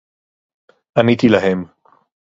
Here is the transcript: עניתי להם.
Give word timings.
עניתי 0.97 1.27
להם. 1.29 1.65